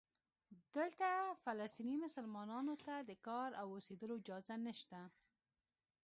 [0.75, 1.07] دلته
[1.43, 4.99] فلسطینی مسلمانانو ته د کار او اوسېدلو اجازه نشته.